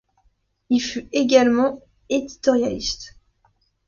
[0.71, 3.17] Il fut également éditorialiste.